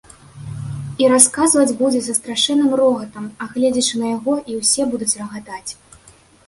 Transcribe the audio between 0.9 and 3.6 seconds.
І расказваць будзе са страшэнным рогатам, а